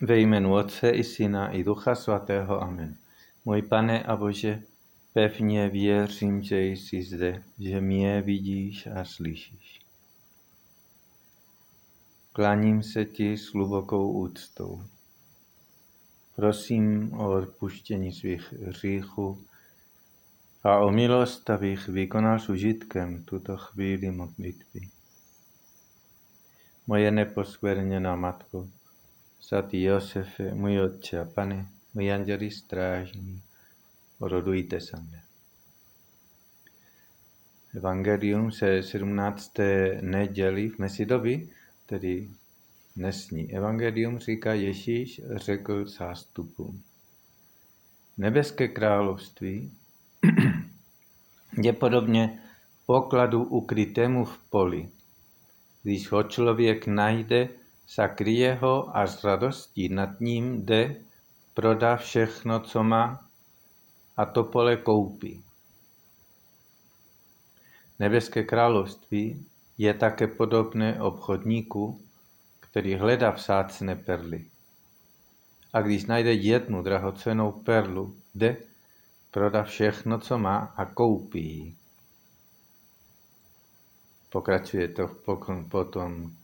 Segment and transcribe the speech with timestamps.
[0.00, 2.62] Ve jménu Otce i Syna i Ducha Svatého.
[2.62, 2.96] Amen.
[3.44, 4.62] Můj pane a Bože,
[5.12, 9.80] pevně věřím, že jsi zde, že mě vidíš a slyšíš.
[12.32, 14.82] Klaním se ti s hlubokou úctou.
[16.36, 19.44] Prosím o odpuštění svých hříchů
[20.62, 24.80] a o milost, abych vykonal s užitkem tuto chvíli modlitby.
[26.86, 28.68] Moje neposkvrněná Matko,
[29.48, 33.42] Svatý Josefe, můj Otče a Pane, můj anděli strážní,
[34.20, 35.22] rodujte se mne.
[37.74, 39.52] Evangelium se 17.
[40.00, 41.48] neděli v Mesidobi,
[41.86, 42.28] tedy
[42.96, 46.82] dnesní evangelium, říká Ježíš, řekl zástupům.
[48.18, 49.72] Nebeské království
[51.62, 52.42] je podobně
[52.86, 54.88] pokladu ukrytému v poli.
[55.82, 57.48] Když ho člověk najde,
[57.94, 60.96] zakryje ho a s radostí nad ním jde,
[61.54, 63.28] prodá všechno, co má
[64.16, 65.44] a to pole koupí.
[67.98, 69.46] Nebeské království
[69.78, 72.00] je také podobné obchodníku,
[72.60, 74.44] který hledá vzácné perly.
[75.72, 78.56] A když najde jednu drahocenou perlu, jde,
[79.30, 81.74] prodá všechno, co má a koupí ji.
[84.30, 85.08] Pokračuje to
[85.70, 86.36] potom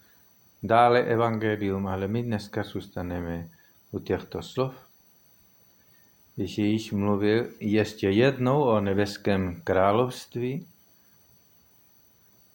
[0.64, 3.48] dále evangelium, ale my dneska zůstaneme
[3.90, 4.74] u těchto slov.
[6.36, 10.68] Ježíš mluvil ještě jednou o nebeském království.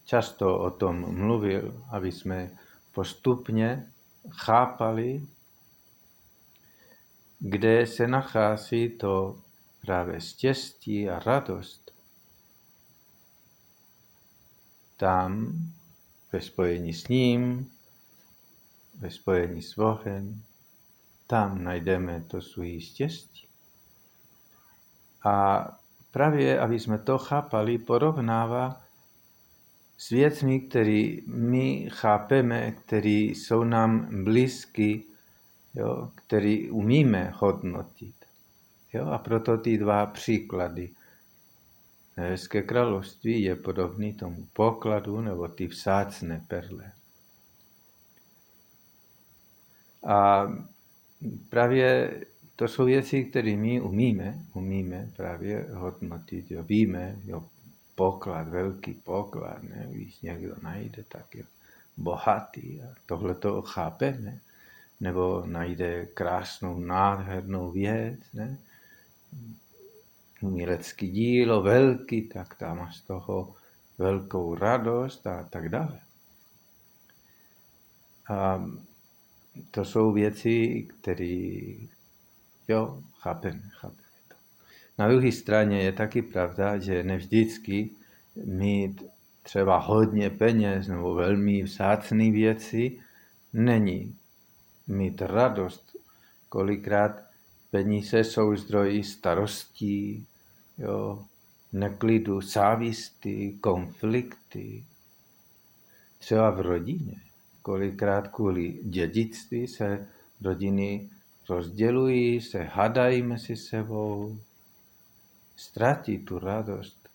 [0.05, 2.51] Často o tom mluvil, aby jsme
[2.91, 3.91] postupně
[4.29, 5.21] chápali,
[7.39, 9.41] kde se nachází to
[9.81, 11.91] právě štěstí a radost.
[14.97, 15.53] Tam,
[16.31, 17.71] ve spojení s ním,
[18.99, 20.43] ve spojení s Bohem,
[21.27, 23.47] tam najdeme to svoje štěstí.
[25.25, 25.65] A
[26.11, 28.81] právě, aby jsme to chápali, porovnává
[29.97, 35.03] s věcmi, které my chápeme, které jsou nám blízky,
[35.73, 38.15] jo, které umíme hodnotit.
[38.93, 40.89] Jo, a proto ty dva příklady.
[42.17, 46.91] Nebeské království je podobný tomu pokladu nebo ty vzácné perle.
[50.03, 50.47] A
[51.49, 52.19] právě
[52.55, 57.43] to jsou věci, které my umíme, umíme právě hodnotit, jo, víme, jo,
[57.95, 61.43] poklad, velký poklad, ne, když někdo najde, tak je
[61.97, 64.39] bohatý a tohle to chápeme,
[64.99, 68.57] nebo najde krásnou, nádhernou věc, ne,
[70.41, 73.55] umělecký dílo, velký, tak tam má z toho
[73.97, 75.99] velkou radost a tak dále.
[78.29, 78.65] A
[79.71, 81.63] to jsou věci, které,
[82.67, 84.35] jo, chápeme, chápeme to.
[84.97, 87.89] Na druhé straně je taky pravda, že nevždycky
[88.35, 89.03] mít
[89.43, 92.99] třeba hodně peněz nebo velmi vzácné věci
[93.53, 94.15] není
[94.87, 95.95] mít radost.
[96.49, 97.21] Kolikrát
[97.71, 100.27] peníze jsou zdroji starostí,
[100.77, 101.25] jo,
[101.73, 104.85] neklidu, závisty, konflikty.
[106.19, 107.28] Třeba v rodině
[107.61, 110.07] kolikrát kvůli dědictví se
[110.41, 111.09] rodiny
[111.49, 114.39] rozdělují, se hadají mezi sebou,
[115.55, 117.09] ztratí tu radost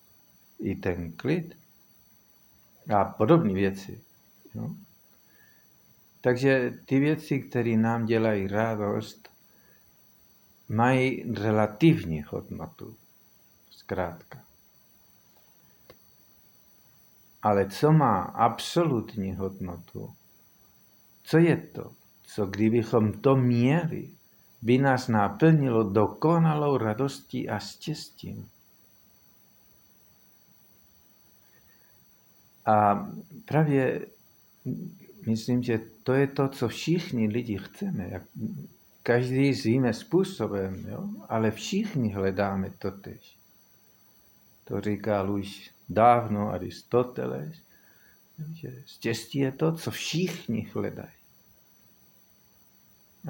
[0.59, 1.57] i ten klid
[2.95, 4.01] a podobné věci.
[4.55, 4.77] No?
[6.21, 9.29] Takže ty věci, které nám dělají radost,
[10.69, 12.97] mají relativní hodnotu.
[13.71, 14.45] Zkrátka.
[17.43, 20.15] Ale co má absolutní hodnotu,
[21.25, 21.93] co je to,
[22.23, 24.11] co kdybychom to měli,
[24.63, 28.49] by nás naplnilo dokonalou radostí a štěstím.
[32.67, 33.09] A
[33.45, 34.07] právě
[35.27, 38.25] myslím, že to je to, co všichni lidi chceme.
[39.03, 41.09] Každý svým způsobem, jo?
[41.29, 43.39] ale všichni hledáme to tež.
[44.65, 47.57] To říkal už dávno Aristoteles,
[48.53, 51.13] že štěstí je to, co všichni hledají.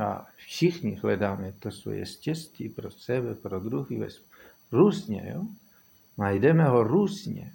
[0.01, 4.03] A všichni hledáme to svoje štěstí pro sebe, pro druhý,
[4.73, 5.47] různě, jo?
[6.19, 7.53] Najdeme ho různě.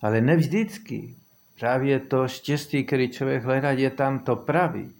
[0.00, 1.16] Ale ne vždycky.
[1.58, 4.94] Právě to štěstí, který člověk hledá, je tam to pravý.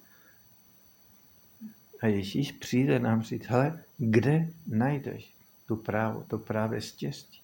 [2.02, 5.34] A Ježíš přijde nám říct, hele, kde najdeš
[5.66, 7.40] tu právo, to právě štěstí,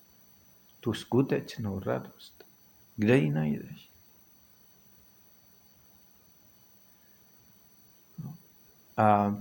[0.80, 2.35] tu skutečnou radost?
[2.96, 3.90] Kde ji najdeš?
[8.24, 8.34] No.
[8.96, 9.36] A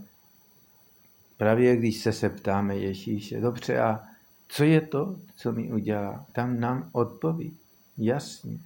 [1.37, 4.03] právě když se septáme Ježíše, dobře, a
[4.47, 6.25] co je to, co mi udělá?
[6.31, 7.57] Tam nám odpoví.
[7.97, 8.59] Jasně.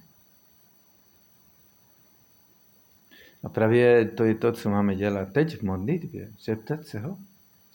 [3.42, 6.32] A právě to je to, co máme dělat teď v modlitbě.
[6.44, 7.18] Zeptat se ho.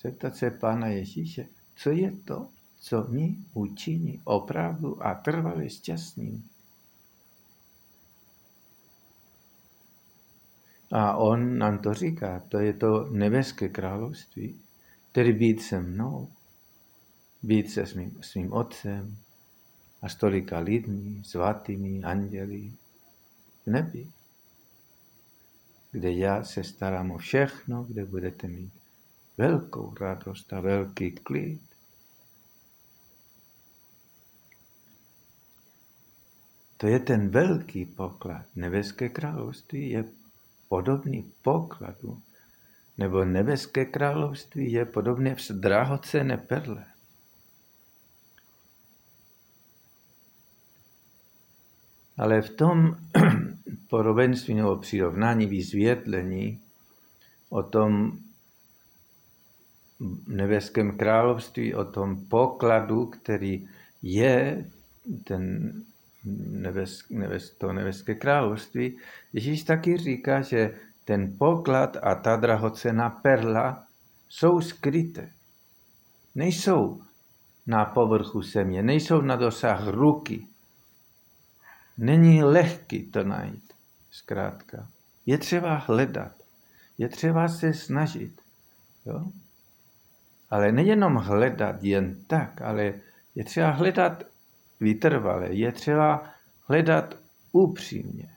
[0.02, 6.50] Zeptat se Pána Ježíše, co je to, co mi učiní opravdu a trvale šťastným.
[10.92, 14.60] A on nám to říká, to je to nebeské království,
[15.12, 16.30] tedy být se mnou,
[17.44, 19.18] být se svým, svým otcem
[20.02, 22.72] a stolika lidmi, svatými, anděli
[23.66, 24.08] v nebi,
[25.92, 28.74] kde já se starám o všechno, kde budete mít
[29.38, 31.62] velkou radost a velký klid.
[36.78, 38.46] To je ten velký poklad.
[38.56, 40.06] Nebeské království je
[40.68, 42.22] podobný pokladu,
[42.98, 46.86] nebo nebeské království je podobné v drahocené perle.
[52.18, 52.98] Ale v tom
[53.90, 56.62] podobenství nebo přirovnání, vysvětlení
[57.50, 58.20] o tom
[60.28, 63.68] nebeském království, o tom pokladu, který
[64.02, 64.66] je
[65.24, 65.74] ten
[66.26, 68.98] nebes, nebes, to nebeské království,
[69.34, 70.76] Ježíš taky říká, že
[71.06, 73.88] ten poklad a ta drahocená perla
[74.30, 75.30] jsou skryté.
[76.36, 77.02] Nejsou
[77.68, 80.48] na povrchu země, nejsou na dosah ruky.
[81.98, 83.74] Není lehký to najít,
[84.12, 84.88] zkrátka.
[85.26, 86.34] Je třeba hledat,
[86.98, 88.42] je třeba se snažit.
[89.06, 89.26] Jo?
[90.50, 92.94] Ale nejenom hledat jen tak, ale
[93.36, 94.24] je třeba hledat
[94.80, 96.30] vytrvale, je třeba
[96.68, 97.16] hledat
[97.52, 98.36] upřímně.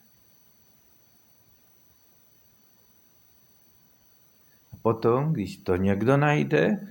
[4.73, 6.88] A potom, když to někdo najde,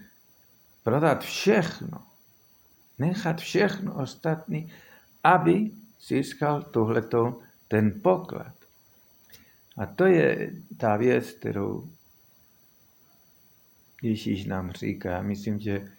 [0.84, 2.04] prodat všechno,
[3.00, 4.74] nechat všechno ostatní,
[5.24, 5.72] aby
[6.08, 8.56] získal tohleto ten poklad.
[9.78, 11.90] A to je ta věc, kterou
[14.02, 15.22] Ježíš nám říká.
[15.22, 15.92] Myslím, že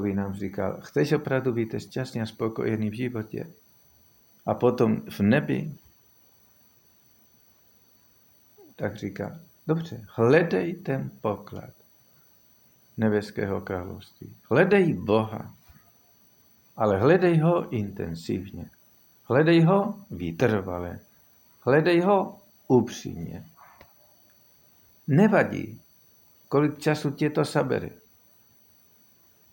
[0.00, 3.50] by nám říkal, chceš opravdu být šťastný a spokojený v životě?
[4.46, 5.72] A potom v nebi,
[8.76, 11.70] tak říká, dobře, hledej ten poklad
[12.96, 14.36] nebeského království.
[14.50, 15.54] Hledej Boha,
[16.76, 18.70] ale hledej ho intenzivně.
[19.24, 21.00] Hledej ho vytrvale.
[21.60, 23.44] Hledej ho upřímně.
[25.06, 25.80] Nevadí,
[26.48, 27.90] kolik času tě to sabere.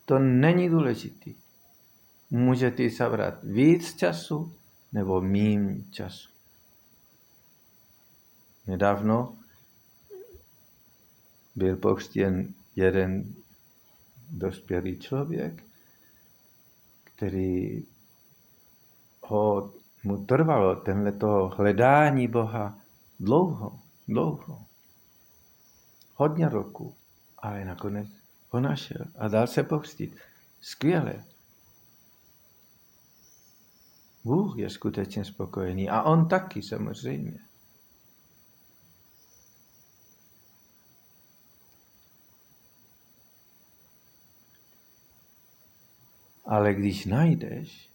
[0.07, 1.31] To není důležité.
[2.29, 4.55] Můžete sabrat víc času
[4.91, 6.29] nebo méně času.
[8.67, 9.37] Nedávno
[11.55, 13.33] byl pokřtěn jeden
[14.29, 15.63] dospělý člověk,
[17.03, 17.83] který
[19.21, 19.73] ho,
[20.03, 21.13] mu trvalo tenhle
[21.55, 22.79] hledání Boha
[23.19, 24.65] dlouho, dlouho.
[26.15, 26.95] Hodně roku,
[27.37, 28.07] ale nakonec
[28.65, 30.17] ho a dal se pokřtít.
[30.61, 31.25] Skvěle.
[34.23, 37.39] Bůh je skutečně spokojený a on taky samozřejmě.
[46.45, 47.89] Ale když najdeš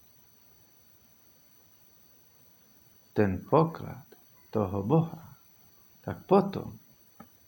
[3.12, 4.06] ten poklad
[4.50, 5.36] toho Boha,
[6.00, 6.78] tak potom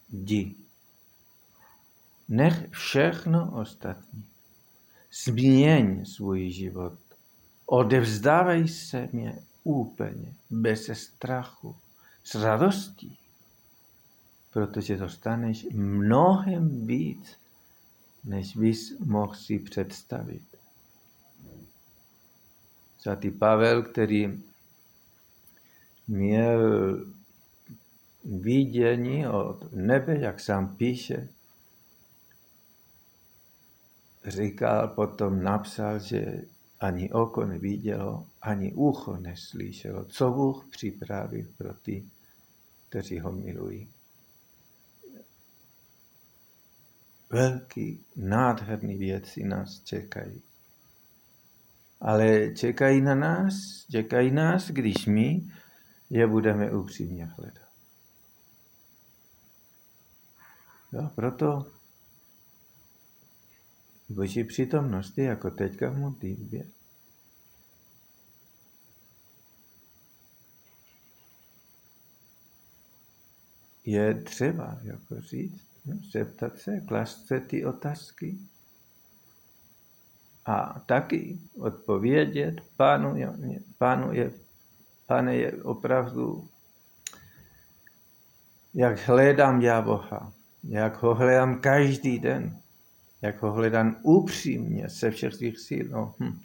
[0.08, 0.63] jdi
[2.28, 4.24] Nech všechno ostatní.
[5.24, 6.98] Změň svůj život.
[7.66, 11.76] Odevzdávej se mě úplně, bez strachu,
[12.24, 13.18] s radostí,
[14.52, 17.36] protože dostaneš mnohem víc,
[18.24, 20.42] než bys mohl si představit.
[22.98, 24.42] Svatý Pavel, který
[26.08, 26.60] měl
[28.24, 31.28] vidění od nebe, jak sám píše,
[34.26, 36.42] říkal, potom napsal, že
[36.80, 42.04] ani oko nevidělo, ani ucho neslyšelo, co Bůh připravil pro ty,
[42.88, 43.88] kteří ho milují.
[47.30, 50.42] Velký, nádherný věci nás čekají.
[52.00, 53.54] Ale čekají na nás,
[53.90, 55.42] čekají nás, když my
[56.10, 57.68] je budeme upřímně hledat.
[60.92, 61.66] Jo, proto
[64.08, 66.64] Boží přítomnosti, jako teďka v modlitbě.
[73.84, 75.66] Je třeba jako říct,
[76.12, 78.38] zeptat se, klást se ty otázky
[80.46, 83.16] a taky odpovědět, pánu
[83.78, 84.32] pánu je,
[85.06, 86.48] pane je opravdu,
[88.74, 90.32] jak hledám já Boha,
[90.68, 92.63] jak ho hledám každý den,
[93.24, 95.88] jak ho hledám upřímně se všech svých síl.
[95.88, 96.40] No, hm.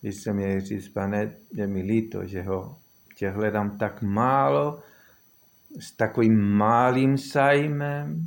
[0.00, 2.78] Když jsem měl říct, pane, je mi líto, že ho
[3.16, 4.82] tě hledám tak málo,
[5.80, 8.26] s takovým malým sajmem,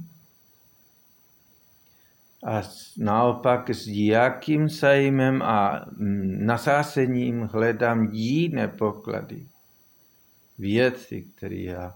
[2.46, 2.62] a
[2.98, 5.86] naopak s jakým sajmem a
[6.46, 9.48] nasásením hledám jiné poklady.
[10.58, 11.96] Věci, které já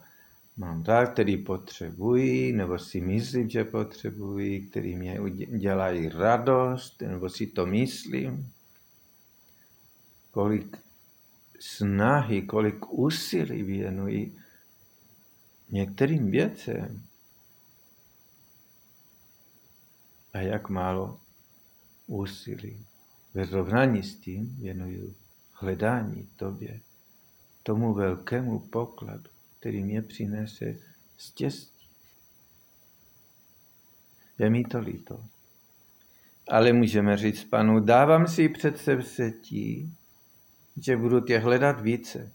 [0.59, 5.19] mám rád, který potřebuji, nebo si myslím, že potřebuji, který mě
[5.57, 8.53] dělají radost, nebo si to myslím.
[10.31, 10.77] Kolik
[11.59, 14.37] snahy, kolik úsilí věnuji
[15.69, 17.03] některým věcem.
[20.33, 21.19] A jak málo
[22.07, 22.85] úsilí
[23.33, 25.15] ve srovnání s tím věnuju
[25.51, 26.81] hledání tobě,
[27.63, 30.75] tomu velkému pokladu, který mě přinese
[31.17, 31.87] štěstí.
[34.39, 35.23] Je mi to líto.
[36.47, 39.93] Ale můžeme říct panu, dávám si před setí,
[40.77, 42.31] že budu tě hledat více.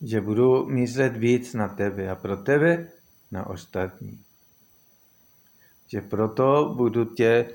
[0.00, 2.88] Že budu myslet víc na tebe a pro tebe
[3.30, 4.24] na ostatní.
[5.86, 7.54] Že proto budu tě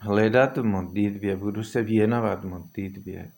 [0.00, 3.32] hledat v modlitbě, budu se věnovat modlitbě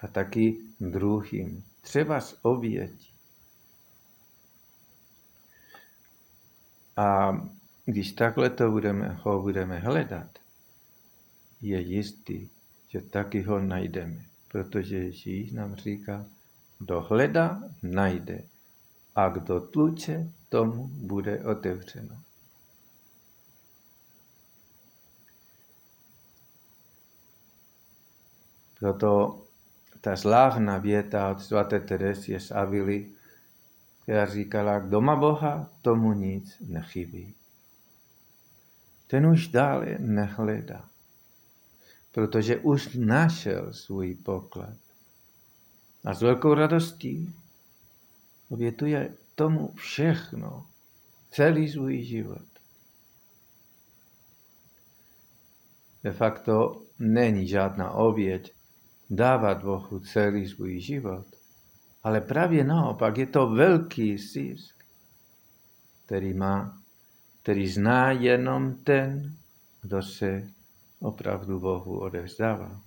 [0.00, 1.64] a taky druhým.
[1.80, 3.12] Třeba s obětí.
[6.96, 7.32] A
[7.84, 10.38] když takhle to budeme, ho budeme hledat,
[11.60, 12.48] je jistý,
[12.88, 14.24] že taky ho najdeme.
[14.48, 16.26] Protože Ježíš nám říká,
[16.78, 18.42] kdo hledá, najde.
[19.14, 22.22] A kdo tluče, tomu bude otevřeno.
[28.78, 29.42] Proto
[30.08, 33.12] ta slávná věta od svaté Teresie z Avily,
[34.02, 37.34] která říkala, kdo má Boha, tomu nic nechybí.
[39.06, 40.88] Ten už dále nehledá,
[42.12, 44.76] protože už našel svůj poklad.
[46.04, 47.34] A s velkou radostí
[48.48, 50.66] obětuje tomu všechno,
[51.30, 52.48] celý svůj život.
[56.04, 58.57] De facto není žádná oběť,
[59.10, 61.26] dávat Bohu celý svůj život.
[62.02, 64.84] Ale právě naopak je to velký zisk,
[66.06, 66.82] který má,
[67.42, 69.36] který zná jenom ten,
[69.82, 70.50] kdo se
[71.00, 72.80] opravdu Bohu odevzdává.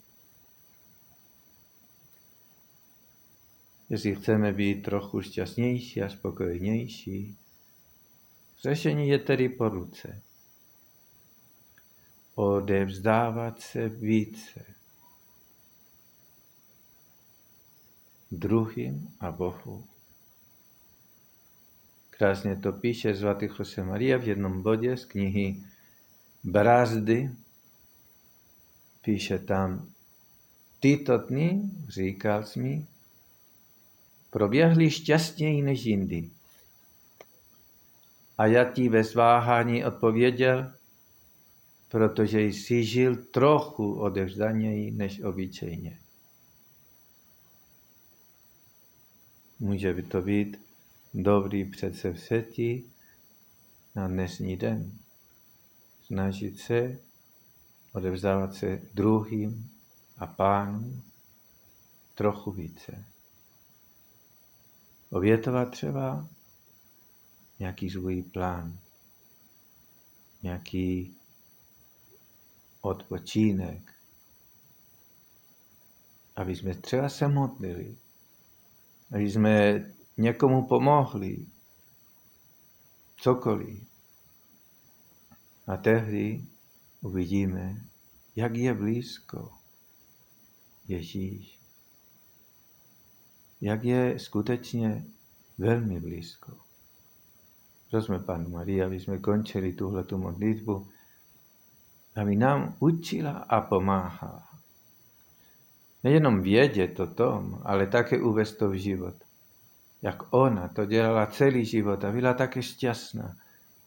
[3.89, 7.37] Jestli chceme být trochu šťastnější a spokojenější,
[8.63, 10.21] řešení je tedy po ruce.
[12.35, 14.80] Odevzdávat se více
[18.31, 19.83] druhým a Bohu.
[22.09, 25.55] Krásně to píše svatý Jose Maria v jednom bodě z knihy
[26.43, 27.29] Brázdy.
[29.01, 29.89] Píše tam,
[30.79, 32.85] tyto dny, říkal jsi mi,
[34.29, 36.29] proběhly šťastněji než jindy.
[38.37, 40.71] A já ti ve zváhání odpověděl,
[41.89, 46.00] protože jsi žil trochu odevzdaněji než obyčejně.
[49.61, 50.57] Může by to být
[51.13, 52.91] dobrý předsevzetí
[53.95, 54.91] na dnešní den.
[56.03, 56.99] Snažit se
[57.93, 59.71] odevzdávat se druhým
[60.17, 61.03] a pánu
[62.15, 63.05] trochu více.
[65.09, 66.27] Obětovat třeba
[67.59, 68.79] nějaký svůj plán,
[70.43, 71.17] nějaký
[72.81, 73.93] odpočínek,
[76.35, 77.97] aby jsme třeba se modlili,
[79.11, 79.85] aby jsme
[80.17, 81.45] někomu pomohli,
[83.17, 83.87] cokoliv.
[85.67, 86.45] A tehdy
[87.01, 87.81] uvidíme,
[88.35, 89.51] jak je blízko
[90.87, 91.59] Ježíš.
[93.61, 95.05] Jak je skutečně
[95.57, 96.57] velmi blízko.
[97.89, 100.87] Prosme Panu Maria, aby jsme končili tuhletu modlitbu,
[102.15, 104.50] aby nám učila a pomáhala.
[106.03, 109.15] Nejenom vědět o tom, ale také uvést to v život.
[110.01, 113.35] Jak ona to dělala celý život a byla také šťastná.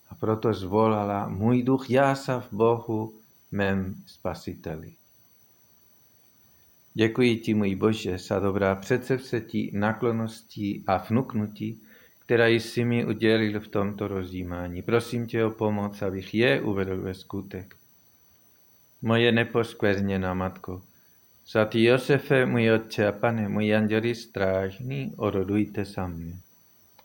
[0.09, 3.15] A proto zvolala, můj duch jásá v Bohu,
[3.53, 4.93] mém spasiteli.
[6.95, 11.83] Děkuji ti, můj Bože, za dobrá předsevzetí, nakloností a vnuknutí,
[12.19, 14.83] která jsi mi udělil v tomto rozjímání.
[14.83, 17.77] Prosím tě o pomoc, abych je uvedl ve skutek.
[19.03, 20.83] Moje neposkvrněná matko,
[21.45, 23.49] svatý Josefe, můj otče a pane,